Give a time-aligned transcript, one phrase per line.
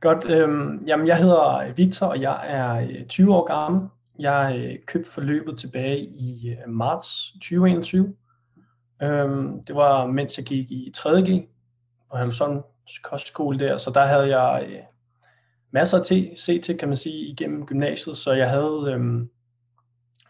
[0.00, 0.30] Godt.
[0.30, 3.88] Øhm, jamen, jeg hedder øh, Victor, og jeg er øh, 20 år gammel.
[4.18, 8.14] Jeg øh, købte forløbet tilbage i øh, marts 2021.
[9.02, 11.48] Øhm, det var mens jeg gik i 3.G
[12.10, 12.62] på Halvsund
[13.02, 14.80] kostskole der, så der havde jeg øh,
[15.70, 19.30] masser til se til, kan man sige, igennem gymnasiet, så jeg havde, øhm,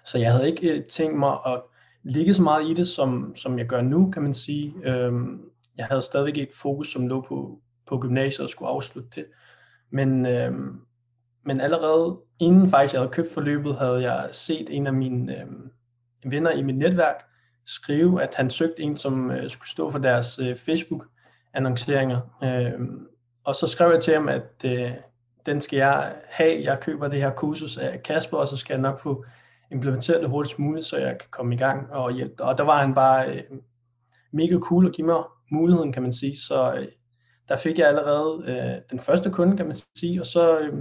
[0.05, 1.63] så jeg havde ikke øh, tænkt mig at
[2.03, 4.75] ligge så meget i det, som, som jeg gør nu, kan man sige.
[4.85, 5.41] Øhm,
[5.77, 9.25] jeg havde stadig et fokus, som lå på, på gymnasiet og skulle afslutte det.
[9.91, 10.53] Men, øh,
[11.45, 15.47] men allerede inden faktisk jeg havde købt forløbet, havde jeg set en af mine øh,
[16.33, 17.25] venner i mit netværk
[17.67, 22.21] skrive, at han søgte en, som øh, skulle stå for deres øh, Facebook-annonceringer.
[22.43, 22.89] Øh,
[23.45, 24.91] og så skrev jeg til ham, at øh,
[25.47, 26.63] den skal jeg have.
[26.63, 29.25] Jeg køber det her kursus af Kasper, og så skal jeg nok få
[29.73, 32.45] implementeret det hurtigst muligt, så jeg kan komme i gang og hjælpe.
[32.45, 33.43] Og der var han bare øh,
[34.33, 36.41] mega cool at give mig muligheden, kan man sige.
[36.41, 36.87] Så øh,
[37.49, 40.75] der fik jeg allerede øh, den første kunde, kan man sige, og så øh,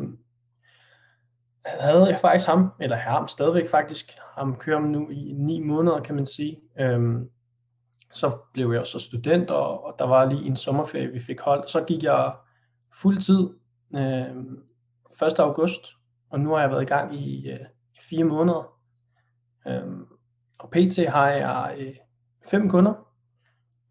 [1.66, 6.16] havde jeg faktisk ham, eller ham stadigvæk faktisk, ham kører nu i ni måneder, kan
[6.16, 6.61] man sige.
[6.80, 7.30] Øhm,
[8.14, 11.69] så blev jeg så student, og, og der var lige en sommerferie, vi fik holdt.
[11.69, 12.33] Så gik jeg
[13.02, 13.49] fuld tid
[13.95, 15.39] øh, 1.
[15.39, 15.86] august,
[16.30, 17.59] og nu har jeg været i gang i, øh,
[17.94, 18.73] i fire måneder.
[19.67, 20.05] Øhm,
[20.59, 21.08] og pt.
[21.08, 21.95] har jeg øh,
[22.45, 22.94] fem kunder,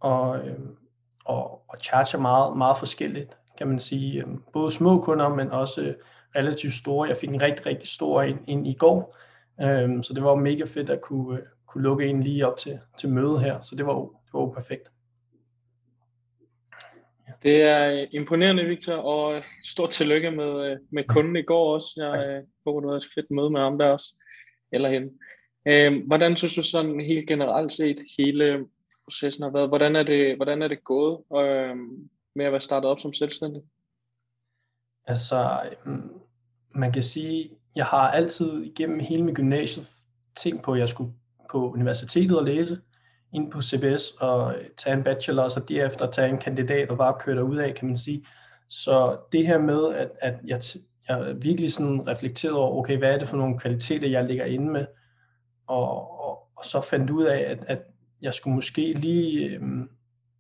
[0.00, 0.58] og, øh,
[1.24, 4.20] og, og charger meget, meget forskelligt, kan man sige.
[4.20, 5.94] Øh, både små kunder, men også øh,
[6.36, 7.08] relativt store.
[7.08, 9.16] Jeg fik en rigtig, rigtig stor ind, ind i går,
[9.60, 12.80] øh, så det var mega fedt at kunne, øh, kunne lukke en lige op til,
[12.98, 14.88] til møde her, så det var, det var perfekt.
[17.42, 21.92] Det er imponerende, Victor, og stort tillykke med, øh, med kunden i går også.
[21.96, 24.16] Jeg øh, håber, du havde et fedt møde med ham der også,
[24.72, 25.12] eller hende.
[25.68, 28.66] Øh, hvordan synes du sådan helt generelt set hele
[29.06, 29.68] processen har været?
[29.68, 31.76] Hvordan er det, hvordan er det gået øh,
[32.34, 33.62] med at være startet op som selvstændig?
[35.04, 36.12] Altså, øhm,
[36.74, 39.86] man kan sige, jeg har altid igennem hele min gymnasiet
[40.36, 41.12] tænkt på, at jeg skulle
[41.50, 42.78] på universitetet og læse
[43.32, 46.98] ind på CBS og øh, tage en bachelor, og så derefter tage en kandidat og
[46.98, 48.26] bare køre ud af, kan man sige.
[48.68, 50.60] Så det her med, at, at jeg,
[51.08, 54.70] jeg virkelig sådan reflekterede over, okay, hvad er det for nogle kvaliteter, jeg ligger inde
[54.70, 54.86] med,
[55.66, 57.82] og, og, og så fandt ud af, at, at
[58.22, 59.62] jeg skulle måske lige øh,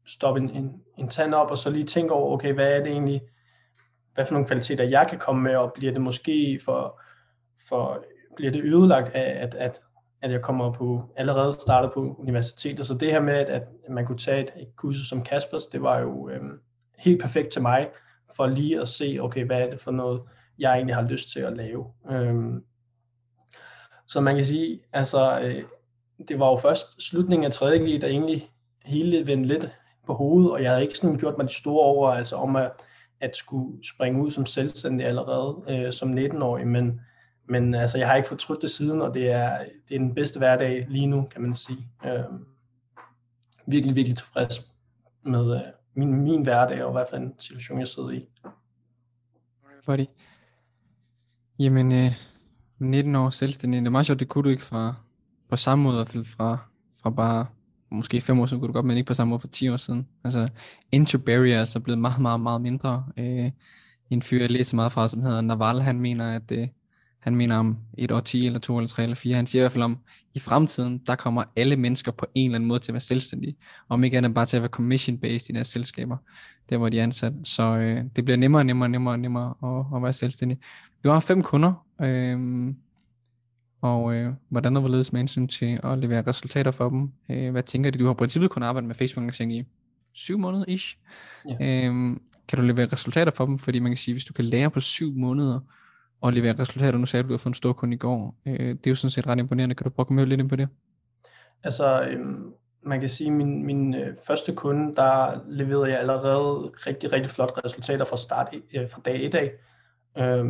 [0.06, 2.92] stoppe en, en, en tand op, og så lige tænke over, okay, hvad er det
[2.92, 3.22] egentlig,
[4.14, 7.00] hvad for nogle kvaliteter jeg kan komme med, og bliver det måske for,
[7.68, 8.04] for
[8.36, 9.80] bliver det ødelagt af, at, at,
[10.22, 12.86] at jeg kommer på, allerede starter på universitetet.
[12.86, 15.82] Så det her med, at, at man kunne tage et, et kursus som Kaspers, det
[15.82, 16.40] var jo øh,
[16.98, 17.88] helt perfekt til mig,
[18.36, 20.22] for lige at se, okay, hvad er det for noget,
[20.58, 21.86] jeg egentlig har lyst til at lave.
[22.10, 22.34] Øh,
[24.06, 25.62] så man kan sige, altså, øh,
[26.28, 27.78] det var jo først slutningen af 3.
[27.78, 28.50] G, der egentlig
[28.84, 29.72] hele vendte lidt
[30.06, 32.72] på hovedet, og jeg havde ikke sådan gjort mig de store overvejelser altså, om at,
[33.20, 37.00] at skulle springe ud som selvstændig allerede øh, som 19-årig, men,
[37.48, 40.38] men altså, jeg har ikke fortrudt det siden, og det er, det er den bedste
[40.38, 41.88] hverdag lige nu, kan man sige.
[42.06, 42.24] Øh,
[43.66, 44.66] virkelig, virkelig tilfreds
[45.22, 45.62] med øh,
[45.94, 48.28] min, min hverdag, og hvad for en situation jeg sidder i.
[49.86, 50.04] Buddy.
[51.58, 52.10] Jamen, øh,
[52.78, 54.94] 19 år selvstændig, det er meget sjovt, det kunne du ikke fra,
[55.50, 56.58] på samme måde, i hvert fald fra,
[57.02, 57.46] fra bare
[57.90, 59.76] måske fem år siden kunne du godt, men ikke på samme måde for 10 år
[59.76, 60.06] siden.
[60.24, 60.48] Altså,
[60.92, 63.04] entry barrier er så blevet meget, meget, meget mindre.
[63.16, 63.50] Øh,
[64.10, 66.68] en fyr, jeg læser meget fra, som hedder Naval, han mener, at øh,
[67.18, 69.36] han mener om et år 10 eller to eller tre eller fire.
[69.36, 69.98] Han siger i hvert fald om,
[70.34, 73.56] i fremtiden, der kommer alle mennesker på en eller anden måde til at være selvstændige.
[73.88, 76.16] Om ikke andet bare til at være commission-based i deres selskaber,
[76.70, 77.32] der hvor de er ansat.
[77.44, 80.58] Så øh, det bliver nemmere og nemmere og nemmere og nemmere at, at være selvstændig.
[81.04, 82.74] Du har fem kunder, øh,
[83.86, 87.12] og øh, hvordan og hvorledes med hensyn til at levere resultater for dem.
[87.30, 87.98] Øh, hvad tænker du?
[87.98, 89.64] Du har på princippet kun arbejdet med facebook i
[90.12, 90.98] syv måneder ish.
[91.48, 91.54] Ja.
[91.60, 92.16] Øh,
[92.48, 93.58] kan du levere resultater for dem?
[93.58, 95.60] Fordi man kan sige, hvis du kan lære på syv måneder
[96.20, 98.36] og levere resultater, nu sagde du, at du har fået en stor kunde i går,
[98.46, 99.74] øh, det er jo sådan set ret imponerende.
[99.74, 100.68] Kan du prøve at komme lidt ind på det?
[101.64, 102.20] Altså, øh,
[102.82, 107.30] man kan sige, at min, min øh, første kunde, der leverede jeg allerede rigtig, rigtig
[107.30, 109.52] flotte resultater fra start øh, fra dag 1 af.
[110.18, 110.44] Øh,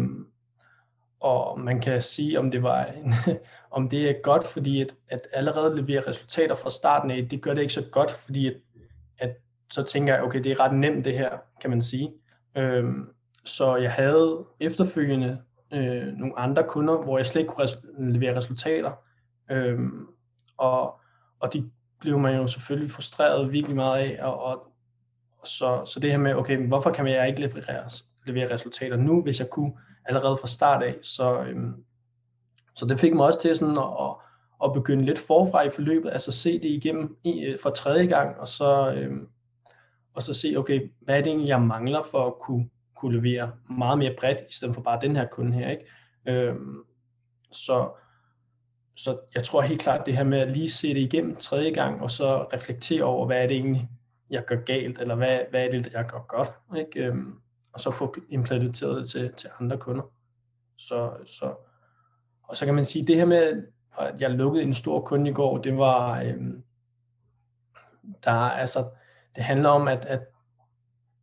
[1.21, 3.15] og man kan sige, om det var en,
[3.77, 7.55] om det er godt, fordi at, at allerede levere resultater fra starten af, det gør
[7.55, 8.57] det ikke så godt, fordi at,
[9.19, 9.37] at
[9.73, 11.31] så tænker jeg, okay, det er ret nemt det her,
[11.61, 12.13] kan man sige.
[12.57, 13.09] Øhm,
[13.45, 15.39] så jeg havde efterfølgende
[15.73, 18.93] øh, nogle andre kunder, hvor jeg slet ikke kunne res- levere resultater.
[19.51, 20.07] Øhm,
[20.57, 21.01] og,
[21.41, 21.71] og de
[22.01, 24.73] blev man jo selvfølgelig frustreret virkelig meget af, og, og
[25.45, 27.91] så, så det her med, okay, hvorfor kan jeg ikke levere,
[28.27, 29.73] levere resultater nu, hvis jeg kunne
[30.09, 30.97] allerede fra start af.
[31.03, 31.85] Så, øhm,
[32.75, 34.15] så det fik mig også til sådan at, at,
[34.65, 38.41] at begynde lidt forfra i forløbet, altså se det igennem i, øh, for tredje gang,
[38.41, 39.29] og så, øhm,
[40.15, 43.53] og så se, okay, hvad er det egentlig, jeg mangler for at kunne, kunne levere
[43.71, 45.71] meget mere bredt, i stedet for bare den her kunde her.
[45.71, 45.85] Ikke?
[46.27, 46.85] Øhm,
[47.53, 47.91] så,
[48.97, 52.03] så jeg tror helt klart, det her med at lige se det igennem tredje gang,
[52.03, 53.89] og så reflektere over, hvad er det egentlig,
[54.31, 57.07] jeg gør galt, eller hvad, hvad er det, jeg gør godt, ikke?
[57.07, 57.41] Øhm,
[57.77, 60.03] og så få implementeret det til, til andre kunder.
[60.79, 61.55] Så, så,
[62.43, 63.63] og så kan man sige, det her med,
[63.99, 66.63] at jeg lukkede en stor kunde i går, det var, øhm,
[68.25, 68.89] der, altså,
[69.35, 70.21] det handler om, at, at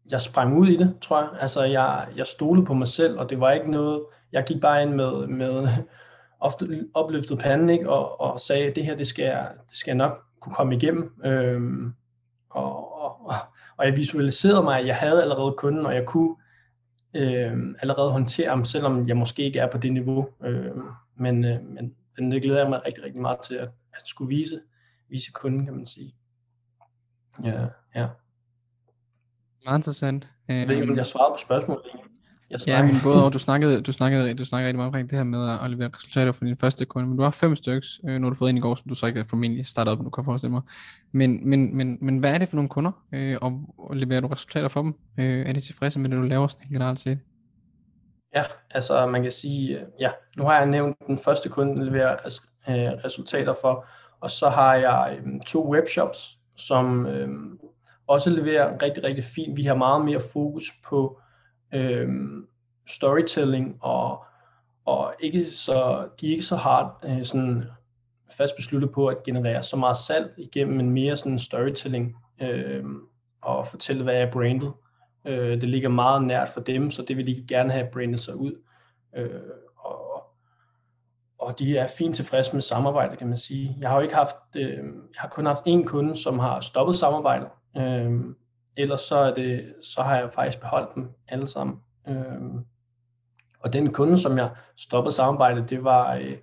[0.09, 1.29] jeg sprang ud i det, tror jeg.
[1.39, 4.83] Altså, jeg, jeg stolede på mig selv, og det var ikke noget, jeg gik bare
[4.83, 5.67] ind med, med
[6.39, 7.89] ofte opløftet panden, ikke?
[7.89, 10.75] Og, og sagde, at det her, det skal, jeg, det skal jeg nok kunne komme
[10.75, 11.21] igennem.
[11.25, 11.93] Øhm,
[12.49, 13.35] og, og,
[13.77, 16.35] og jeg visualiserede mig, at jeg havde allerede kunden, og jeg kunne
[17.15, 20.29] øhm, allerede håndtere ham, selvom jeg måske ikke er på det niveau.
[20.43, 20.81] Øhm,
[21.15, 24.29] men, øh, men, men det glæder jeg mig rigtig, rigtig meget til at, at skulle
[24.29, 24.61] vise,
[25.09, 26.15] vise kunden, kan man sige.
[27.43, 28.07] Ja, ja.
[29.65, 30.27] Meget interessant.
[30.47, 31.83] Jeg ved ikke, om jeg svarede på spørgsmålet.
[32.53, 35.17] Jeg ja, men både og du snakkede, du snakkede, du snakkede rigtig meget omkring det
[35.17, 38.19] her med at levere resultater for din første kunde, men du har fem stykker, øh,
[38.19, 40.25] når du fået ind i går, som du så ikke formentlig startet op, du kan
[40.25, 40.61] forestille mig.
[41.11, 44.27] Men, men, men, men hvad er det for nogle kunder, øh, og, og leverer du
[44.27, 44.93] resultater for dem?
[45.19, 47.19] Øh, er de tilfredse med det, du laver sådan generelt set?
[48.35, 51.83] Ja, altså man kan sige, øh, ja, nu har jeg nævnt den første kunde, der
[51.83, 52.13] leverer
[52.69, 52.75] øh,
[53.05, 53.85] resultater for,
[54.21, 57.29] og så har jeg øh, to webshops, som øh,
[58.07, 59.57] også leverer rigtig, rigtig fint.
[59.57, 61.19] Vi har meget mere fokus på
[61.73, 62.09] øh,
[62.87, 64.25] storytelling og,
[64.85, 67.63] og ikke så, de er ikke så hard, øh, sådan
[68.37, 72.83] fast besluttet på at generere så meget salg igennem en mere sådan storytelling øh,
[73.41, 74.73] og fortælle, hvad er brandet.
[75.25, 78.35] Øh, det ligger meget nært for dem, så det vil de gerne have brandet sig
[78.35, 78.61] ud.
[79.15, 79.41] Øh,
[79.77, 80.23] og,
[81.39, 83.77] og de er fint tilfredse med samarbejdet, kan man sige.
[83.79, 86.95] Jeg har jo ikke haft, øh, jeg har kun haft én kunde, som har stoppet
[86.95, 87.47] samarbejdet.
[87.77, 88.11] Øh,
[88.77, 91.79] ellers så, er det, så har jeg faktisk beholdt dem alle sammen.
[92.07, 92.65] Øhm,
[93.59, 96.37] og den kunde, som jeg stoppede samarbejdet, det var, øh,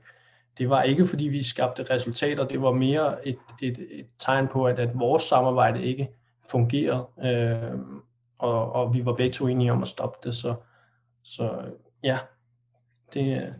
[0.58, 4.66] det var ikke fordi vi skabte resultater, det var mere et, et, et tegn på,
[4.66, 6.08] at, at vores samarbejde ikke
[6.50, 7.78] fungerede, øh,
[8.38, 10.54] og, og vi var begge to enige om at stoppe det, så,
[11.22, 11.64] så
[12.02, 12.18] ja,
[13.14, 13.54] det,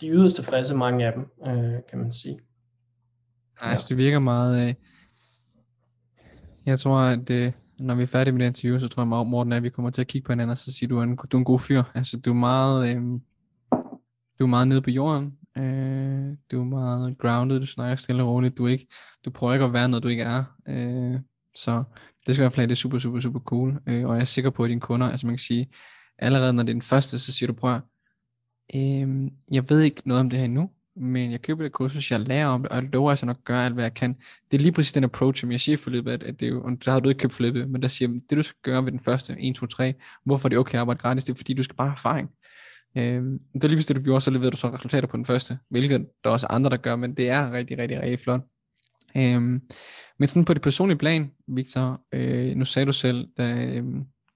[0.00, 2.40] de yderste fræse, mange af dem, øh, kan man sige.
[3.62, 4.68] Nej, altså, det virker meget...
[4.68, 4.74] Øh,
[6.66, 9.52] jeg tror, at øh, når vi er færdige med det interview, så tror jeg, Morten,
[9.52, 11.38] at vi kommer til at kigge på hinanden, og så siger du, at du er
[11.38, 11.82] en god fyr.
[11.94, 13.02] Altså, du er meget, øh,
[14.38, 15.38] du er meget nede på jorden.
[15.58, 18.58] Øh, du er meget grounded, du snakker stille og roligt.
[18.58, 18.86] Du, er ikke,
[19.24, 20.44] du prøver ikke at være noget, du ikke er.
[20.68, 21.20] Øh,
[21.54, 21.84] så
[22.26, 23.80] det skal i hvert fald det er super, super, super cool.
[23.86, 25.70] Øh, og jeg er sikker på, at dine kunder, altså man kan sige,
[26.18, 27.80] allerede når det er den første, så siger du, prøv
[28.74, 32.20] øh, jeg ved ikke noget om det her endnu, men jeg køber det kursus, jeg
[32.20, 34.16] lærer om det, og jeg lover altså nok at gøre alt, hvad jeg kan.
[34.50, 36.50] Det er lige præcis den approach, som jeg siger i forløbet, at, at det er
[36.50, 38.84] jo, og så har du ikke købt forløbet, men der siger, det du skal gøre
[38.84, 39.94] ved den første, 1, 2, 3,
[40.24, 42.30] hvorfor er det okay at arbejde gratis, det er fordi, du skal bare have erfaring.
[42.96, 45.24] Øhm, det er lige præcis det, du gjorde, så leverer du så resultater på den
[45.24, 48.40] første, hvilket der er også andre, der gør, men det er rigtig, rigtig, rigtig flot.
[49.16, 49.60] Øhm,
[50.18, 53.84] men sådan på det personlige plan, Victor, øh, nu sagde du selv, da øh,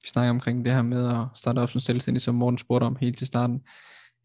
[0.02, 2.96] vi snakker omkring det her med at starte op som selvstændig, som Morten spurgte om
[3.00, 3.60] helt til starten,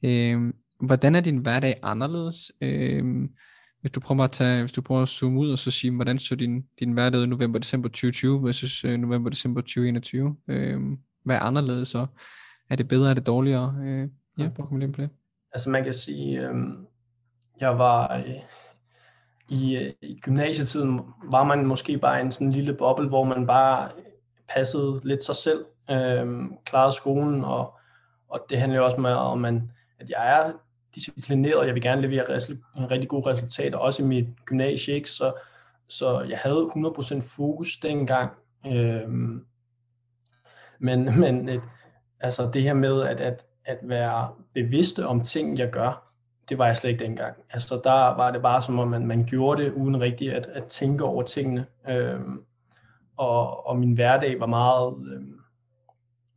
[0.04, 2.52] øh, hvordan er din hverdag anderledes?
[2.62, 3.30] Øh,
[3.82, 6.20] hvis du prøver at tage, hvis du prøver at zoome ud og så sige, hvordan
[6.20, 10.36] så din, din hverdag ud november december 2020 versus øh, november december 2021?
[10.48, 10.82] Øh,
[11.24, 12.06] hvad er anderledes så?
[12.70, 13.76] Er det bedre, er det dårligere?
[13.82, 15.10] Øh, ja, prøv at komme lidt på det.
[15.54, 16.56] Altså man kan sige, øh,
[17.60, 18.36] jeg var øh,
[19.50, 23.90] i, øh, i gymnasietiden, var man måske bare en sådan lille boble, hvor man bare
[24.50, 27.74] passede lidt sig selv, øh, klarede skolen, og,
[28.30, 30.52] og det handler jo også med, om man, at jeg er
[30.96, 34.94] disciplineret, og jeg vil gerne levere en øh, rigtig gode resultater, også i mit gymnasie,
[34.94, 35.10] ikke?
[35.10, 35.34] Så,
[35.88, 38.32] så jeg havde 100% fokus dengang.
[38.68, 39.46] Øhm,
[40.80, 41.62] men men et,
[42.20, 46.12] altså det her med at, at, at være bevidste om ting, jeg gør,
[46.50, 47.36] det var jeg slet ikke dengang.
[47.50, 50.66] Altså der var det bare som om, man, man gjorde det uden rigtigt at, at
[50.66, 51.66] tænke over tingene.
[51.90, 52.42] Øhm,
[53.18, 55.40] og, og min hverdag var meget øhm,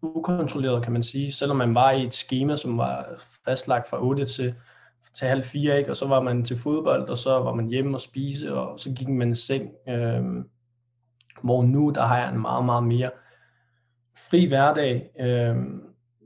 [0.02, 1.32] ukontrolleret, kan man sige.
[1.32, 3.06] Selvom man var i et schema, som var
[3.44, 4.54] fastlagt fra 8 til,
[5.14, 5.90] til halv 4, ikke?
[5.90, 8.92] og så var man til fodbold, og så var man hjemme og spise, og så
[8.92, 9.70] gik man i seng.
[9.88, 10.22] Øh,
[11.42, 13.10] hvor nu, der har jeg en meget, meget mere
[14.30, 15.10] fri hverdag.
[15.20, 15.56] Øh,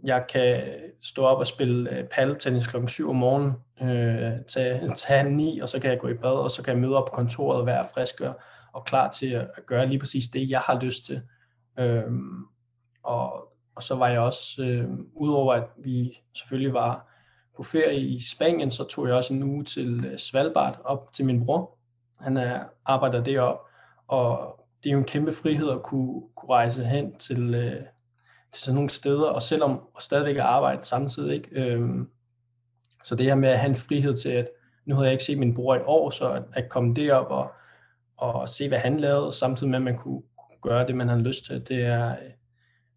[0.05, 0.63] jeg kan
[1.03, 3.53] stå op og spille øh, paddeltennis klokken 7 om morgenen,
[3.83, 6.81] øh, tage, tage 9, og så kan jeg gå i bad, og så kan jeg
[6.81, 8.41] møde op på kontoret og være frisk og,
[8.73, 11.23] og klar til at, at gøre lige præcis det, jeg har lyst til.
[11.79, 12.13] Øh,
[13.03, 17.09] og, og så var jeg også, øh, udover at vi selvfølgelig var
[17.57, 21.25] på ferie i Spanien, så tog jeg også en uge til øh, Svalbard op til
[21.25, 21.79] min bror.
[22.21, 23.61] Han er, arbejder derop,
[24.09, 27.83] og det er jo en kæmpe frihed at kunne, kunne rejse hen til, øh,
[28.53, 31.35] til sådan nogle steder, og selvom og stadigvæk arbejde samtidig.
[31.35, 31.49] Ikke?
[31.53, 32.09] Øhm,
[33.05, 34.49] så det her med at have en frihed til, at
[34.85, 37.53] nu havde jeg ikke set min bror et år, så at, at komme derop og,
[38.17, 41.23] og se, hvad han lavede, samtidig med, at man kunne, kunne gøre det, man havde
[41.23, 42.31] lyst til, det er, øh,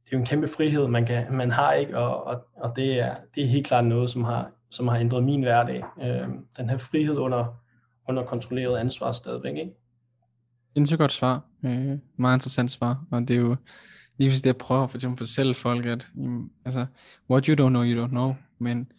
[0.05, 1.97] det er jo en kæmpe frihed, man, kan, man har, ikke?
[1.97, 5.23] Og, og, og det, er, det er helt klart noget, som har, som har ændret
[5.23, 5.83] min hverdag.
[6.01, 7.61] Øhm, den her frihed under,
[8.09, 9.57] under kontrolleret ansvar stadigvæk.
[9.57, 9.71] Ikke?
[10.75, 11.41] Et godt svar.
[11.65, 13.05] Øh, meget interessant svar.
[13.11, 13.55] Og det er jo
[14.17, 16.85] lige hvis det jeg prøver for eksempel at fortælle folk, at jamen, altså,
[17.29, 18.91] what you don't know, you don't know, men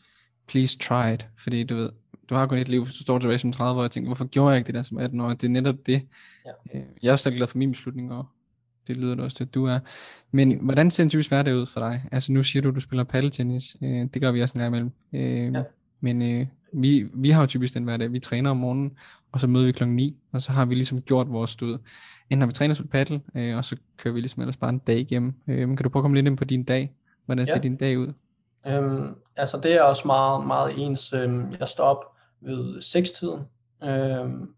[0.49, 1.91] please try it, fordi du ved,
[2.29, 4.25] du har kun et liv, hvis du står tilbage som 30 år, og tænker, hvorfor
[4.25, 5.29] gjorde jeg ikke det der som 18 år?
[5.29, 6.09] Det er netop det.
[6.47, 6.79] Ja.
[6.79, 8.27] Øh, jeg er selv glad for min beslutning, og
[8.89, 9.79] det lyder det også at du er.
[10.31, 12.03] Men hvordan ser en typisk hverdag ud for dig?
[12.13, 13.77] Altså nu siger du, at du spiller paddeltennis.
[13.83, 14.93] Øh, det gør vi også en gang imellem.
[15.13, 15.63] Øh, ja.
[16.01, 18.13] Men øh, vi, vi har jo typisk den hverdag.
[18.13, 18.97] Vi træner om morgenen,
[19.33, 21.79] og så møder vi klokken 9, og så har vi ligesom gjort vores stud.
[22.31, 24.79] Enten har vi trænet på paddle, øh, og så kører vi ligesom ellers bare en
[24.79, 25.35] dag igennem.
[25.49, 26.93] Øh, kan du prøve at komme lidt ind på din dag?
[27.27, 27.61] Hvordan ser ja.
[27.61, 28.13] din dag ud?
[28.67, 31.13] Øhm, altså det er også meget, meget ens.
[31.13, 32.05] Øhm, jeg står op
[32.41, 33.41] ved 6-tiden.
[33.83, 34.49] Øhm,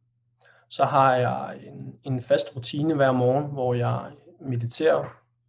[0.69, 5.05] så har jeg en, en fast rutine hver morgen, hvor jeg mediterer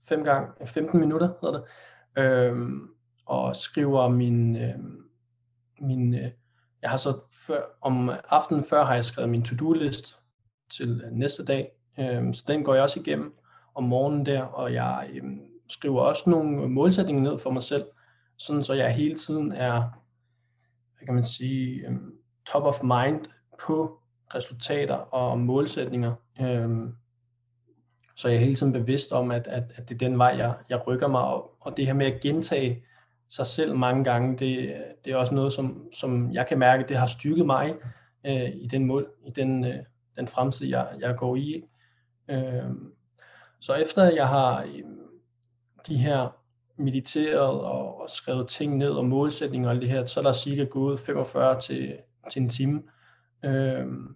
[0.09, 1.63] 5 gang, 15 minutter, hedder det,
[2.23, 2.87] øhm,
[3.25, 5.03] og skriver min, øhm,
[5.79, 6.31] min øh,
[6.81, 10.19] jeg har så før, om aftenen før har jeg skrevet min to-do-list
[10.71, 13.35] til næste dag, øhm, så den går jeg også igennem
[13.75, 17.85] om morgenen der, og jeg øhm, skriver også nogle målsætninger ned for mig selv,
[18.37, 19.81] sådan så jeg hele tiden er,
[20.97, 22.13] hvad kan man sige, øhm,
[22.45, 23.25] top of mind
[23.65, 23.99] på
[24.35, 26.13] resultater og målsætninger.
[26.41, 26.95] Øhm,
[28.15, 30.55] så jeg er hele tiden bevidst om, at, at, at det er den vej, jeg,
[30.69, 32.83] jeg rykker mig, og, og det her med at gentage
[33.29, 36.97] sig selv mange gange, det, det er også noget, som, som jeg kan mærke, det
[36.97, 37.75] har styrket mig
[38.25, 39.75] øh, i den mål, i den, øh,
[40.17, 41.63] den fremtid, jeg, jeg går i.
[42.29, 42.63] Øh,
[43.59, 44.83] så efter jeg har øh,
[45.87, 46.35] de her
[46.77, 50.63] mediteret og, og skrevet ting ned og målsætninger og det her, så er der cirka
[50.63, 51.97] gået 45 til,
[52.31, 52.98] til en time, øh,
[53.43, 54.15] Øhm,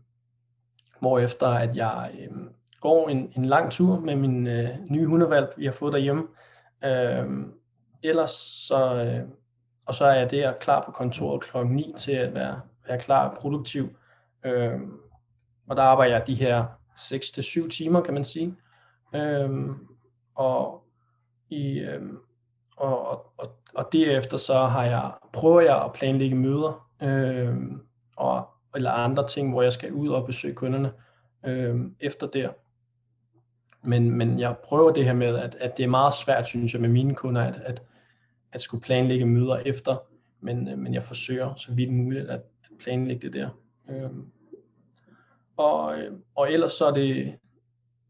[1.00, 2.38] hvor efter at jeg øh,
[2.82, 6.28] går en, en lang tur med min øh, nye hundevalg, vi har fået derhjemme,
[6.86, 7.46] øh,
[8.04, 8.32] ellers
[8.68, 9.30] så, øh,
[9.86, 13.30] og så er jeg der klar på kontoret klokken 9 til at være, være klar
[13.30, 13.90] og produktiv.
[14.46, 14.80] Øh,
[15.70, 16.66] og der arbejder jeg de her
[17.00, 18.56] 6-7 timer, kan man sige.
[19.16, 19.50] Øh,
[20.36, 20.84] og,
[21.50, 22.02] i, øh,
[22.78, 27.58] og, og, og, og derefter så har jeg, prøver jeg at planlægge møder, øh,
[28.18, 30.92] og, eller andre ting, hvor jeg skal ud og besøge kunderne
[31.46, 32.50] øh, efter der.
[33.84, 36.82] Men, men jeg prøver det her med, at, at det er meget svært, synes jeg,
[36.82, 37.82] med mine kunder, at, at
[38.54, 39.96] at skulle planlægge møder efter,
[40.40, 43.50] men, øh, men jeg forsøger så vidt muligt at, at planlægge det der.
[43.90, 44.24] Øhm, øh,
[45.58, 45.96] og,
[46.36, 47.38] og ellers så er det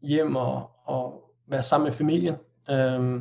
[0.02, 2.34] hjem og, og være sammen med familien.
[2.70, 3.20] Øh,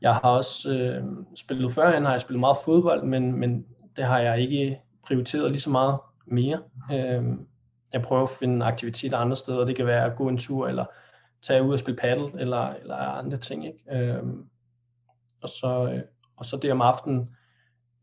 [0.00, 1.04] jeg har også øh,
[1.36, 5.60] spillet førhen, har jeg spillet meget fodbold, men, men det har jeg ikke prioriteret lige
[5.60, 6.62] så meget mere.
[6.92, 7.46] Øhm,
[7.92, 9.64] jeg prøver at finde aktiviteter andre steder.
[9.64, 10.84] Det kan være at gå en tur, eller
[11.42, 13.66] tage ud og spille paddle, eller, eller andre ting.
[13.66, 13.78] Ikke?
[13.92, 14.44] Øhm,
[15.42, 16.02] og så, øh,
[16.36, 17.36] og så det om aftenen,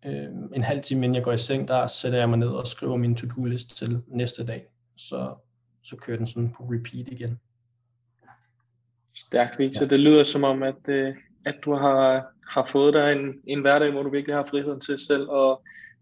[0.06, 2.68] øh, en halv time inden jeg går i seng, der sætter jeg mig ned og
[2.68, 4.66] skriver min to-do-list til næste dag.
[4.98, 5.36] Så,
[5.84, 7.40] så kører den sådan på repeat igen.
[9.16, 9.86] Stærkt, Victor.
[9.86, 9.90] Ja.
[9.90, 13.92] Det lyder som om, at, øh, at du har, har fået dig en, en hverdag,
[13.92, 15.58] hvor du virkelig har friheden til selv at,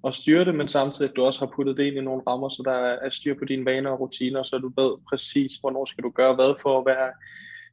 [0.08, 2.50] at styre det, men samtidig at du også har puttet det ind i nogle rammer,
[2.50, 2.72] så der
[3.06, 6.36] er styr på dine vaner og rutiner, så du ved præcis, hvornår skal du gøre
[6.36, 7.12] hvad for at være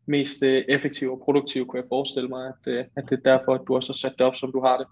[0.06, 3.54] mest øh, effektiv og produktiv, kunne jeg forestille mig, at, øh, at det er derfor,
[3.54, 4.86] at du også har sat det op, som du har det.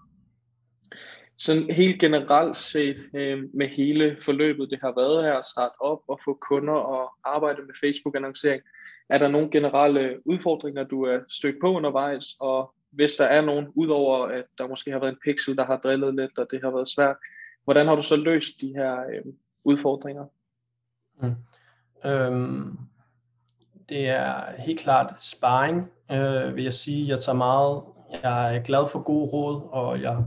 [1.37, 5.99] Sådan helt generelt set øh, med hele forløbet, det har været her at starte op
[6.07, 8.61] og få kunder og arbejde med Facebook-annoncering,
[9.09, 13.67] er der nogle generelle udfordringer, du er stødt på undervejs, og hvis der er nogen,
[13.75, 16.71] udover at der måske har været en pixel, der har drillet lidt, og det har
[16.71, 17.15] været svært,
[17.63, 20.25] hvordan har du så løst de her øh, udfordringer?
[21.21, 21.35] Mm.
[22.05, 22.77] Øhm,
[23.89, 27.07] det er helt klart sparring, øh, vil jeg sige.
[27.07, 27.83] Jeg tager meget,
[28.23, 30.25] jeg er glad for gode råd, og jeg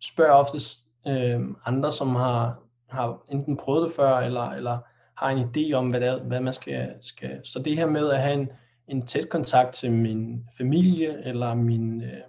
[0.00, 2.58] spørger oftest øh, andre, som har,
[2.88, 4.78] har enten prøvet det før, eller, eller
[5.14, 7.40] har en idé om, hvad, det hvad man skal, skal.
[7.44, 8.48] Så det her med at have en,
[8.88, 12.22] en tæt kontakt til min familie, eller min, øh,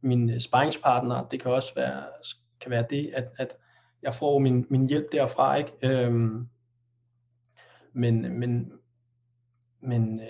[0.00, 2.02] min øh, sparringspartner, det kan også være,
[2.60, 3.56] kan være det, at, at
[4.02, 5.72] jeg får min, min hjælp derfra, ikke?
[5.82, 6.48] Øhm,
[7.92, 8.72] men, men,
[9.80, 10.26] men øh,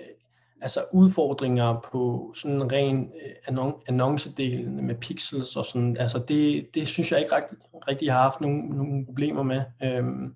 [0.60, 3.12] altså udfordringer på sådan en ren
[3.48, 8.22] øh, annoncedelen med pixels og sådan, altså det, det synes jeg ikke rigtig, rigtig har
[8.22, 9.62] haft nogen, nogen problemer med.
[9.82, 10.34] Øhm,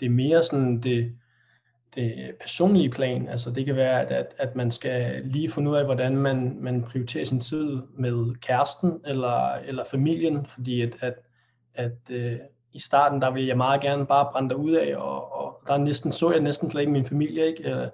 [0.00, 1.18] det er mere sådan det,
[1.96, 3.28] det personlige plan.
[3.28, 6.56] Altså det kan være, at, at, at man skal lige finde ud af, hvordan man,
[6.60, 11.14] man prioriterer sin tid med kæresten eller, eller familien, fordi at, at,
[11.74, 12.38] at øh,
[12.72, 16.12] i starten, der ville jeg meget gerne bare brænde ud af, og, og der næsten,
[16.12, 17.70] så jeg næsten slet ikke min familie, ikke?
[17.70, 17.86] Øh,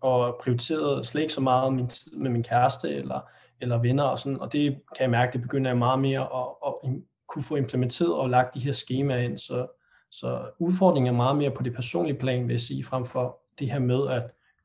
[0.00, 3.20] og prioriterede slet ikke så meget min tid med min kæreste eller,
[3.60, 4.64] eller venner og sådan, og det
[4.96, 6.90] kan jeg mærke, det begynder jeg meget mere at, at
[7.28, 9.66] kunne få implementeret og lagt de her skemaer ind, så,
[10.10, 13.70] så udfordringen er meget mere på det personlige plan, vil jeg sige, frem for det
[13.70, 14.22] her med at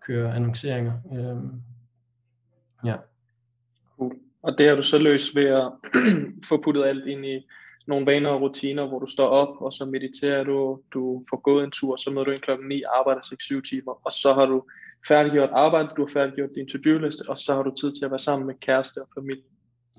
[0.08, 0.94] køre annonceringer.
[1.13, 1.62] Øhm,
[2.86, 2.96] ja.
[3.98, 4.15] Cool.
[4.41, 5.72] Og det har du så løst ved at
[6.50, 7.48] få puttet alt ind i
[7.88, 11.63] nogle vaner og rutiner, hvor du står op, og så mediterer du, du får gået
[11.63, 14.63] en tur, så møder du ind klokken 9, arbejder 6-7 timer, og så har du
[15.08, 18.20] færdiggjort arbejde, du har færdiggjort din to-do-liste, og så har du tid til at være
[18.20, 19.44] sammen med kæreste og familie.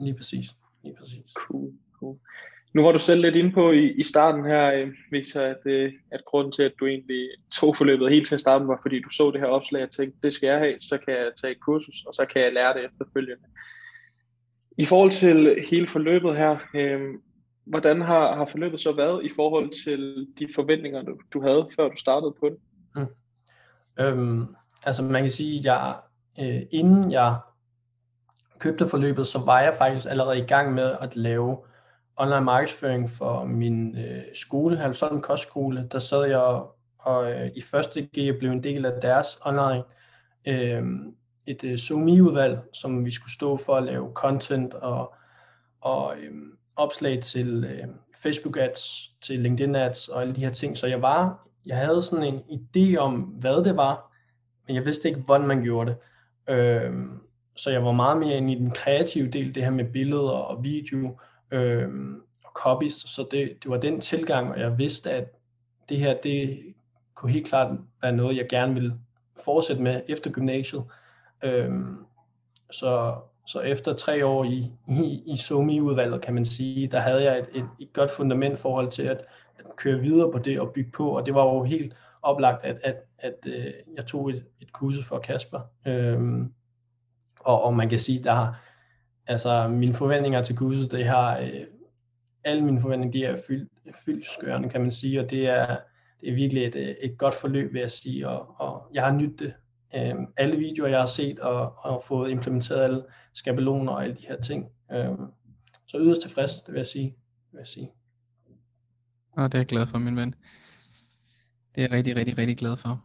[0.01, 0.47] Lige præcis.
[0.85, 1.23] Lige præcis.
[1.35, 2.17] Cool, cool.
[2.75, 5.93] Nu var du selv lidt inde på i, i starten her, øh, Victor, at, øh,
[6.11, 9.11] at grunden til, at du egentlig tog forløbet helt til at starte, var fordi du
[9.11, 11.61] så det her opslag og tænkte, det skal jeg have, så kan jeg tage et
[11.61, 13.45] kursus, og så kan jeg lære det efterfølgende.
[14.79, 17.01] I forhold til hele forløbet her, øh,
[17.65, 21.89] hvordan har, har forløbet så været i forhold til de forventninger, du, du havde, før
[21.89, 22.59] du startede på det?
[22.97, 23.07] Mm.
[24.05, 24.47] Øhm,
[24.85, 25.97] altså man kan sige, at jeg,
[26.41, 27.37] øh, inden jeg
[28.59, 31.57] købte forløbet, så var jeg faktisk allerede i gang med at lave
[32.19, 35.89] online markedsføring for min øh, skole, Halvsholm Kostskole.
[35.93, 36.63] Der sad jeg
[36.99, 39.83] og øh, i første G blev en del af deres online
[40.47, 40.83] øh,
[41.47, 45.15] et øh, SoMe-udvalg, som vi skulle stå for at lave content og,
[45.81, 46.33] og øh,
[46.77, 47.89] opslag til øh,
[48.23, 50.79] Facebook ads, til LinkedIn ads og alle de her ting.
[50.79, 54.13] Så jeg var, jeg havde sådan en idé om, hvad det var,
[54.67, 55.99] men jeg vidste ikke, hvordan man gjorde det.
[56.55, 56.93] Øh,
[57.57, 60.65] så jeg var meget mere inde i den kreative del, det her med billeder og
[60.65, 61.19] video
[61.51, 61.89] øh,
[62.45, 62.95] og copies.
[62.95, 65.25] Så det, det var den tilgang, og jeg vidste, at
[65.89, 66.63] det her, det
[67.15, 68.95] kunne helt klart være noget, jeg gerne ville
[69.45, 70.85] fortsætte med efter gymnasiet.
[71.43, 71.71] Øh,
[72.71, 73.15] så
[73.49, 77.49] så efter tre år i, i, i SOMI-udvalget, kan man sige, der havde jeg et,
[77.55, 79.25] et, et godt fundament forhold til at,
[79.59, 82.77] at køre videre på det og bygge på, og det var jo helt oplagt, at,
[82.83, 85.61] at, at, øh, jeg tog et, et kursus for Kasper.
[85.87, 86.53] Øhm,
[87.41, 88.61] og, og man kan sige, der har,
[89.29, 91.65] altså mine forventninger til kurset, det har, øh,
[92.45, 93.73] alle mine forventninger, de er fyldt,
[94.05, 95.77] fyldt skørende, kan man sige, og det er,
[96.21, 99.13] det er virkelig et, øh, et godt forløb, vil jeg sige, og, og jeg har
[99.13, 99.55] nyttet det
[99.95, 104.27] øh, alle videoer, jeg har set, og, og fået implementeret alle skabeloner og alle de
[104.29, 104.67] her ting.
[104.93, 105.11] Øh,
[105.87, 107.15] så yderst tilfreds, det vil jeg sige.
[107.53, 107.91] Vil jeg sige.
[109.33, 110.35] Og det er jeg glad for, min ven.
[111.75, 113.05] Det er jeg rigtig, rigtig, rigtig glad for.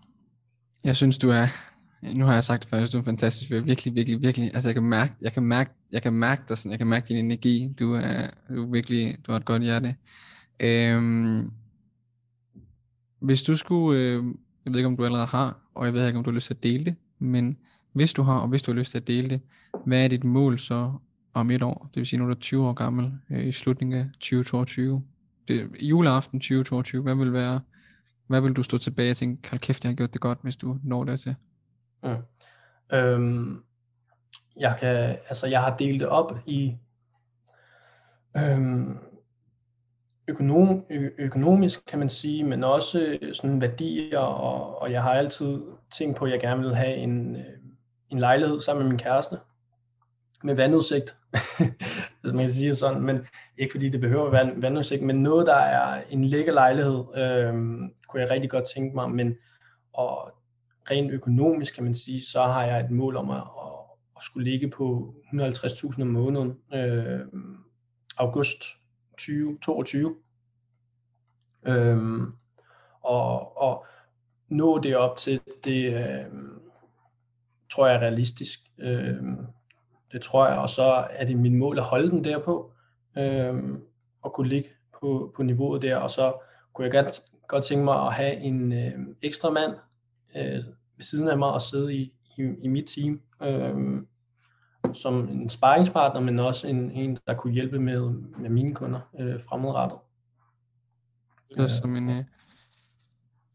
[0.84, 1.48] Jeg synes, du er,
[2.16, 3.52] nu har jeg sagt det før, du er fantastisk.
[3.52, 6.42] Jeg er virkelig, virkelig, virkelig, altså jeg kan mærke, jeg kan mærke, jeg kan mærke
[6.50, 7.74] dig sådan, jeg kan mærke din energi.
[7.80, 9.96] Du er, du er virkelig, du har et godt hjerte.
[10.60, 11.52] Øhm,
[13.20, 14.24] hvis du skulle, øh,
[14.66, 16.48] jeg ved ikke, om du allerede har, og jeg ved ikke, om du har lyst
[16.48, 17.58] til at dele det, men
[17.94, 19.42] hvis du har, og hvis du har lyst til at dele det,
[19.86, 20.94] hvad er dit mål så
[21.34, 21.90] om et år?
[21.94, 25.04] Det vil sige, nu er du 20 år gammel øh, i slutningen af 2022.
[25.48, 27.60] Det, juleaften 2022, hvad vil være,
[28.28, 30.56] hvad vil du stå tilbage og tænke, hold kæft, jeg har gjort det godt, hvis
[30.56, 31.36] du når det til?
[32.04, 32.16] Mm.
[32.94, 33.64] Øhm,
[34.58, 34.96] jeg, kan,
[35.28, 36.78] altså, jeg har delt det op i
[38.38, 38.98] øhm,
[40.28, 40.86] økonom,
[41.18, 45.62] økonomisk, kan man sige, men også øh, sådan værdier, og, og jeg har altid
[45.92, 47.44] tænkt på, at jeg gerne vil have en, øh,
[48.10, 49.38] en lejlighed sammen med min kæreste,
[50.44, 51.18] med vandudsigt,
[52.22, 55.48] hvis man kan sige sådan, men ikke fordi det behøver at være vandudsigt, men noget,
[55.48, 57.54] der er en lækker lejlighed, øh,
[58.08, 59.36] kunne jeg rigtig godt tænke mig, men
[59.94, 60.32] og
[60.92, 64.70] rent økonomisk, kan man sige, så har jeg et mål om at, at, skulle ligge
[64.70, 67.20] på 150.000 om måneden, øh,
[68.18, 68.64] august
[69.12, 70.16] 2022.
[71.68, 72.32] Øhm,
[73.02, 73.86] og, og
[74.50, 76.26] nå det op til, det øh,
[77.72, 78.60] tror jeg er realistisk.
[78.80, 79.24] Øh,
[80.12, 82.72] det tror jeg, og så er det min mål at holde den derpå,
[83.18, 83.64] øh,
[84.22, 84.70] og kunne ligge
[85.00, 86.34] på, på niveauet der, og så
[86.74, 88.92] kunne jeg godt, godt tænke mig at have en øh,
[89.22, 89.74] ekstra mand
[90.36, 90.64] øh,
[90.98, 94.02] ved siden af mig og sidde i, i, i mit team, øh,
[94.94, 99.40] som en sparringspartner, men også en, en der kunne hjælpe med, med mine kunder øh,
[99.50, 99.98] fremadrettet.
[101.50, 102.24] Det er som en, øh,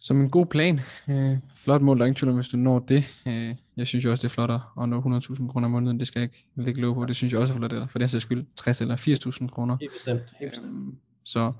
[0.00, 0.80] som en god plan.
[1.08, 3.04] Øh, flot mål, der er ingen tvivl om, hvis du når det.
[3.28, 6.00] Øh, jeg synes jo også, det er flot at nå 100.000 kroner om måneden.
[6.00, 7.04] Det skal jeg ikke lægge lov på.
[7.04, 9.76] Det synes jeg også er flot, for den sags skyld 60 eller 80.000 kroner.
[9.80, 10.22] Helt bestemt.
[10.40, 10.88] Helt bestemt.
[10.88, 11.52] Øh, så,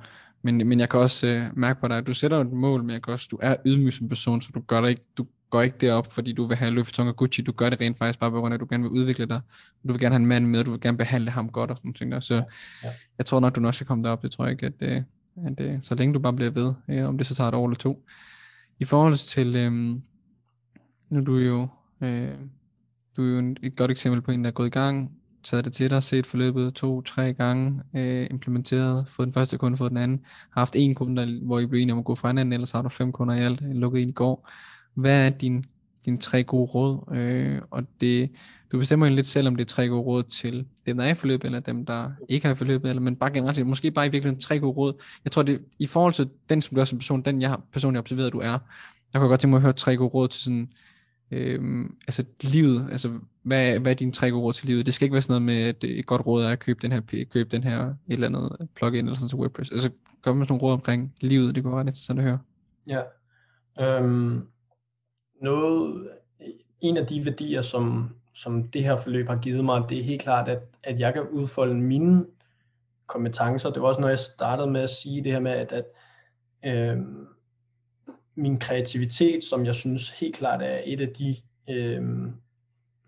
[0.42, 2.90] men, men jeg kan også øh, mærke på dig, at du sætter et mål, men
[2.90, 5.62] jeg kan også, du er ydmyg som person, så du gør det ikke, du går
[5.62, 8.20] ikke derop, fordi du vil have Louis Vuitton og Gucci, du gør det rent faktisk
[8.20, 9.40] bare på grund af, at du gerne vil udvikle dig,
[9.88, 11.94] du vil gerne have en mand med, du vil gerne behandle ham godt og sådan
[11.94, 12.20] ting der.
[12.20, 12.42] Så ja,
[12.85, 12.90] ja.
[13.18, 15.03] jeg tror nok, du nok skal komme derop, det tror jeg ikke, at, øh,
[15.46, 17.66] at, at så længe du bare bliver ved, ja, om det så tager et år
[17.66, 18.05] eller to.
[18.79, 20.03] I forhold til, øhm,
[21.11, 21.68] Nu er du jo,
[22.01, 22.31] øh,
[23.16, 25.17] du er jo et godt eksempel på en, der er gået i gang,
[25.51, 29.91] taget det til dig, set forløbet to-tre gange, øh, implementeret, fået den første kunde, fået
[29.91, 32.29] den anden, har haft en kunde, der, hvor I blev enige om at gå fra
[32.29, 34.51] hinanden, ellers har du fem kunder i alt, øh, lukket ind i går.
[34.95, 35.65] Hvad er din,
[36.05, 37.17] dine tre gode råd?
[37.17, 38.31] Øh, og det,
[38.73, 41.11] du bestemmer jo lidt selv, om det er tre gode råd til dem, der er
[41.11, 44.07] i forløbet, eller dem, der ikke har i forløbet, eller, men bare generelt, måske bare
[44.07, 45.03] i virkeligheden tre gode råd.
[45.25, 47.63] Jeg tror, det i forhold til den, som du er som person, den jeg har
[47.73, 48.59] personligt observeret, du er,
[49.13, 50.69] jeg kunne godt tænke mig at høre tre gode råd til sådan,
[51.31, 53.11] øh, altså livet, altså
[53.49, 54.87] hvad, hvad er dine tre gode råd til livet?
[54.87, 56.93] Det skal ikke være sådan noget med, at et godt råd er at købe den
[56.93, 59.73] her, købe den her et eller andet plugin eller sådan til WordPress.
[59.73, 59.91] Altså
[60.23, 62.39] kom med sådan nogle råd omkring livet, det kunne være interessant at høre.
[62.87, 63.03] Ja.
[63.81, 64.43] Øhm,
[65.43, 66.09] noget,
[66.81, 70.23] en af de værdier, som, som det her forløb har givet mig, det er helt
[70.23, 72.27] klart, at, at jeg kan udfolde mine
[73.07, 73.71] kompetencer.
[73.71, 75.85] Det var også noget, jeg startede med at sige, det her med, at, at
[76.65, 77.27] øhm,
[78.35, 81.37] min kreativitet, som jeg synes helt klart er et af de
[81.71, 82.33] øhm,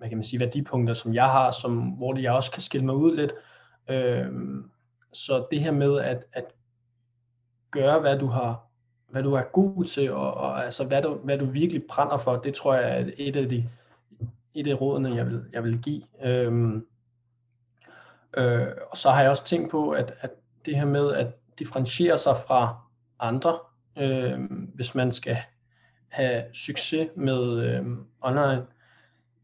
[0.00, 2.94] hvad kan man sige, værdipunkter, som jeg har, som, hvor jeg også kan skille mig
[2.94, 3.32] ud lidt.
[3.90, 4.26] Øh,
[5.12, 6.44] så det her med at, at
[7.70, 8.70] gøre, hvad du har
[9.10, 12.36] hvad du er god til, og, og altså, hvad, du, hvad du virkelig brænder for,
[12.36, 13.68] det tror jeg er et af de
[14.54, 16.02] et af rådene, jeg vil, jeg vil give.
[16.22, 16.86] Øhm,
[18.36, 20.30] øh, og så har jeg også tænkt på, at, at
[20.66, 21.26] det her med at
[21.58, 22.76] differentiere sig fra
[23.20, 23.58] andre,
[23.98, 24.40] øh,
[24.74, 25.36] hvis man skal
[26.08, 27.86] have succes med øh,
[28.20, 28.66] online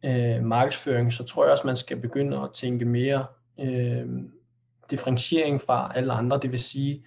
[0.06, 3.26] øh, markedsføring, så tror jeg også, man skal begynde at tænke mere
[3.60, 4.06] øh,
[4.90, 6.38] differentiering fra alle andre.
[6.42, 7.04] Det vil sige,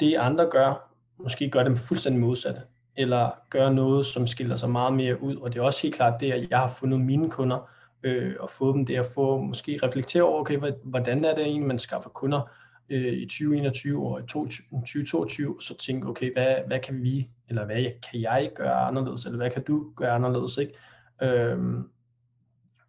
[0.00, 2.60] det andre gør, måske gør dem fuldstændig modsatte,
[2.96, 5.36] eller gør noget, som skiller sig meget mere ud.
[5.36, 7.70] Og det er også helt klart det, at jeg har fundet mine kunder,
[8.02, 11.68] øh, og få dem det at få måske reflektere over, okay, hvordan er det egentlig,
[11.68, 12.50] man skaffer kunder,
[12.90, 17.84] øh, i 2021 og i 2022, så tænke, okay, hvad, hvad kan vi, eller hvad
[18.10, 20.74] kan jeg gøre anderledes, eller hvad kan du gøre anderledes, ikke?
[21.22, 21.88] Øhm,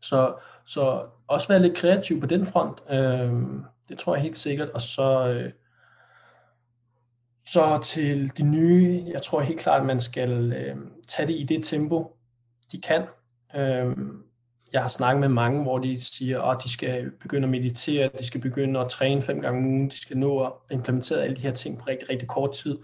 [0.01, 0.33] så,
[0.65, 3.31] så også være lidt kreativ på den front, øh,
[3.89, 5.51] det tror jeg helt sikkert, og så, øh,
[7.47, 10.75] så til de nye, jeg tror helt klart, at man skal øh,
[11.07, 12.17] tage det i det tempo,
[12.71, 13.01] de kan.
[13.55, 13.97] Øh,
[14.73, 18.25] jeg har snakket med mange, hvor de siger, at de skal begynde at meditere, de
[18.25, 21.41] skal begynde at træne fem gange om ugen, de skal nå at implementere alle de
[21.41, 22.77] her ting på rigtig, rigtig kort tid.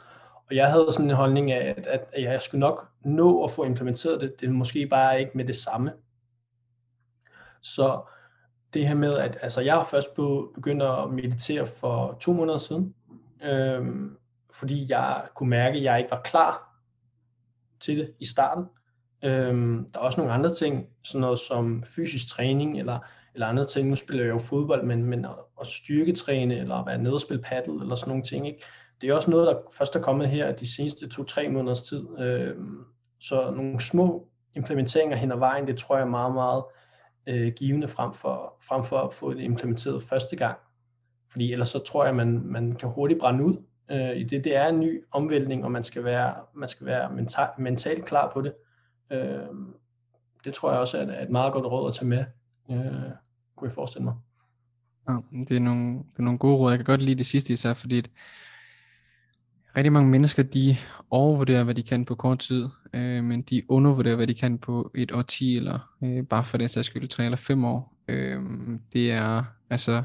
[0.50, 3.64] Og jeg havde sådan en holdning af, at, at jeg skulle nok nå at få
[3.64, 5.92] implementeret det, det er måske bare ikke med det samme.
[7.62, 8.02] Så
[8.74, 10.16] det her med, at altså, jeg først
[10.56, 12.96] begyndt at meditere for to måneder siden,
[13.44, 14.18] øhm,
[14.52, 16.80] fordi jeg kunne mærke, at jeg ikke var klar
[17.80, 18.66] til det i starten.
[19.24, 23.00] Øhm, der er også nogle andre ting, sådan noget som fysisk træning, eller,
[23.34, 23.90] eller andre ting.
[23.90, 27.22] Nu spiller jeg jo fodbold, men, men at, at styrketræne, eller at være nede og
[27.22, 28.48] spille paddle, eller sådan nogle ting.
[28.48, 28.64] Ikke?
[29.02, 32.20] Det er også noget, der først er kommet her de seneste to-tre måneders tid.
[32.20, 32.84] Øhm,
[33.20, 36.64] så nogle små implementeringer hen ad vejen, det tror jeg er meget, meget
[37.28, 40.58] øh, givende frem for, frem for at få det implementeret første gang.
[41.32, 43.58] Fordi ellers så tror jeg, man, man kan hurtigt brænde ud.
[43.92, 47.14] Øh, i det, det er en ny omvæltning, og man skal være, man skal være
[47.14, 48.54] mental, mentalt klar på det.
[49.12, 49.48] Øh,
[50.46, 52.26] det tror jeg også er et meget godt råd at tage med,
[52.72, 53.12] øh,
[53.56, 54.14] kunne jeg forestille mig.
[55.10, 56.72] Ja, det er, nogle, det er nogle gode råd.
[56.72, 58.10] Jeg kan godt lide det sidste især, fordi at
[59.78, 60.78] rigtig mange mennesker, de
[61.10, 64.92] overvurderer, hvad de kan på kort tid, øh, men de undervurderer, hvad de kan på
[64.96, 67.94] et år 10 eller øh, bare for den sags skyld 3 eller 5 år.
[68.08, 68.42] Øh,
[68.94, 70.04] det er altså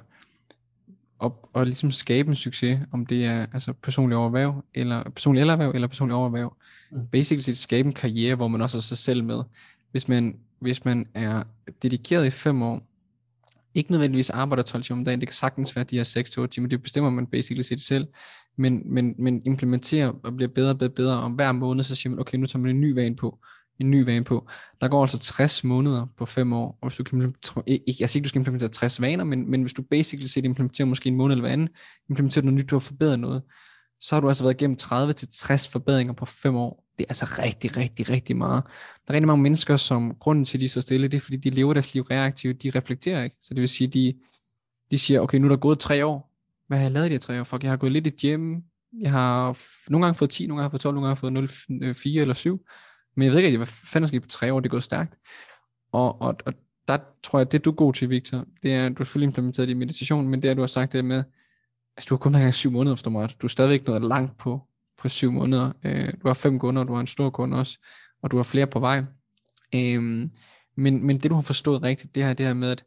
[1.24, 5.70] at, at ligesom skabe en succes, om det er altså personlig overvæv, eller personlig erhverv,
[5.74, 6.56] eller personlig overvæv.
[6.90, 7.06] Mm.
[7.06, 9.42] Basically set skabe en karriere, hvor man også er sig selv med.
[9.90, 11.42] Hvis man, hvis man er
[11.82, 12.80] dedikeret i fem år,
[13.74, 16.68] ikke nødvendigvis arbejder 12 timer om dagen, det kan sagtens være de her 6-8 timer,
[16.68, 18.06] det bestemmer man basically set selv,
[18.56, 22.10] men, men, men implementerer og bliver bedre og bedre, bedre, og hver måned så siger
[22.10, 23.38] man, okay, nu tager man en ny vane på,
[23.78, 24.48] en ny vane på.
[24.80, 27.34] Der går altså 60 måneder på 5 år, og hvis du kan
[27.66, 30.44] ikke, jeg siger ikke, du skal implementere 60 vaner, men, men hvis du basically set
[30.44, 31.68] implementerer måske en måned eller hvad
[32.08, 33.42] implementerer noget nyt, du har forbedret noget,
[34.00, 36.84] så har du altså været igennem 30-60 forbedringer på 5 år.
[36.98, 38.62] Det er altså rigtig, rigtig, rigtig meget.
[39.06, 41.20] Der er rigtig mange mennesker, som grunden til, at de er så stille, det er,
[41.20, 43.36] fordi de lever deres liv reaktivt, de reflekterer ikke.
[43.40, 44.14] Så det vil sige, de,
[44.90, 46.31] de siger, okay, nu er der gået 3 år.
[46.72, 47.44] Hvad har jeg lavet i de tre år?
[47.44, 48.60] Fuck, jeg har gået lidt i gym,
[49.00, 49.58] jeg har
[49.90, 51.48] nogle gange fået 10, nogle gange fået 12, nogle gange fået 0,
[51.94, 52.66] 4 øh, eller 7.
[53.16, 55.14] Men jeg ved ikke, hvad fanden skal på tre år, det er gået stærkt.
[55.92, 56.54] Og, og, og
[56.88, 59.26] der tror jeg, det du er god til, Victor, det er, at du har selvfølgelig
[59.26, 61.24] implementeret det i meditation, men det er, du har sagt det med,
[61.96, 64.38] altså du har kun været gang syv måneder, forstår mig Du er stadigvæk noget langt
[64.38, 65.72] på, på syv måneder.
[65.84, 67.78] Øh, du har fem kunder, du har en stor kunde også,
[68.22, 68.98] og du har flere på vej.
[69.74, 70.02] Øh,
[70.76, 72.84] men, men det du har forstået rigtigt, det her, det her med, at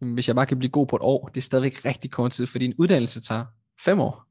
[0.00, 2.46] hvis jeg bare kan blive god på et år, det er stadigvæk rigtig kort tid,
[2.46, 3.44] fordi en uddannelse tager
[3.84, 4.22] fem år.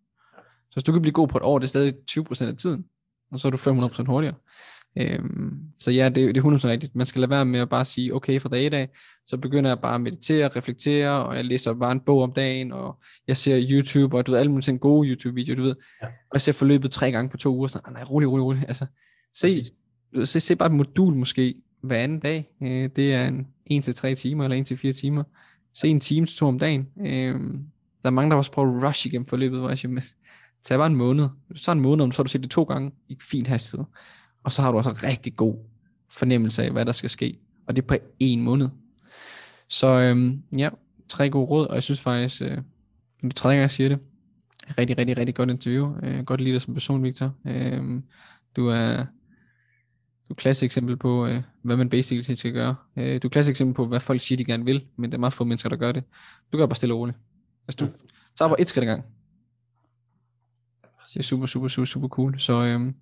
[0.70, 2.86] Så hvis du kan blive god på et år, det er stadig 20% af tiden,
[3.32, 4.36] og så er du 500% hurtigere.
[4.98, 6.96] Øhm, så ja, det, det er 100% rigtigt.
[6.96, 8.90] Man skal lade være med at bare sige, okay, fra dag i dag,
[9.26, 12.72] så begynder jeg bare at meditere, reflektere, og jeg læser bare en bog om dagen,
[12.72, 15.76] og jeg ser YouTube, og du ved, alle mulige ting, gode YouTube-videoer, du ved.
[16.02, 16.08] Ja.
[16.08, 18.66] Og jeg ser forløbet tre gange på to uger, så nej, rolig, rolig, rolig.
[18.68, 18.86] Altså,
[19.34, 19.72] se,
[20.24, 22.50] se, se bare et modul måske hver anden dag.
[22.64, 23.48] Øh, det er en
[23.84, 25.24] 1-3 timer, eller 1-4 timer.
[25.76, 26.88] Se en time til to om dagen.
[27.00, 27.40] Øh,
[28.02, 30.02] der er mange, der også prøver at rush igennem forløbet, hvor jeg siger,
[30.64, 31.28] tag bare en måned.
[31.56, 33.86] Så en måned, så har du set det to gange i fin hastighed.
[34.44, 35.56] Og så har du også en rigtig god
[36.12, 37.38] fornemmelse af, hvad der skal ske.
[37.68, 38.70] Og det er på en måned.
[39.70, 40.70] Så øhm, ja,
[41.10, 42.50] tre gode råd, og jeg synes faktisk, øh,
[43.22, 44.00] det er tredje gang, jeg siger det,
[44.78, 45.96] rigtig, rigtig, rigtig godt interview.
[46.04, 47.34] Øh, godt lide dig som person, Victor.
[47.48, 48.02] Øh,
[48.56, 49.06] du er
[50.28, 52.76] du er et klassisk eksempel på, øh, hvad man basically skal gøre.
[52.98, 55.18] Øh, du er et klassisk eksempel på, hvad folk siger, de gerne vil, men det
[55.18, 56.04] er meget få mennesker, der gør det.
[56.52, 57.18] Du gør bare stille og roligt.
[57.68, 57.92] Altså, du
[58.38, 59.06] tager bare et skridt ad gang.
[61.14, 62.40] Det er super, super, super, super cool.
[62.40, 62.94] Så øh,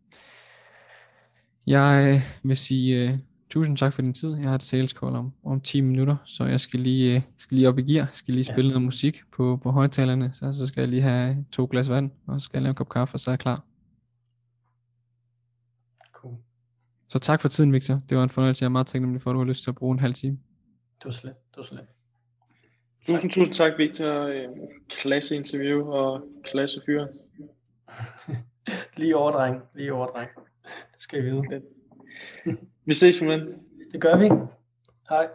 [1.67, 3.17] jeg øh, vil sige øh,
[3.49, 4.35] tusind tak for din tid.
[4.35, 7.55] Jeg har et sales call om, om 10 minutter, så jeg skal lige, øh, skal
[7.57, 8.09] lige op i gear.
[8.13, 8.73] Skal lige spille ja.
[8.73, 12.41] noget musik på, på højtalerne, så, så skal jeg lige have to glas vand, og
[12.41, 13.63] så skal jeg lave en kop kaffe, og så er jeg klar.
[16.11, 16.35] Cool.
[17.13, 18.01] Så tak for tiden, Victor.
[18.09, 18.63] Det var en fornøjelse.
[18.63, 20.37] Jeg er meget taknemmelig for, at du har lyst til at bruge en halv time.
[20.99, 21.33] Det var slet.
[21.33, 21.85] Det var slet.
[23.07, 24.33] Tusind, tusind tak, Victor.
[24.89, 27.05] Klasse interview og klasse fyr.
[28.97, 29.61] Lige over, dreng.
[29.75, 30.29] Lige over, dreng.
[30.63, 31.61] Det skal I vide.
[32.85, 33.47] Vi ses, min ven.
[33.91, 34.29] Det gør vi.
[35.09, 35.27] Hej.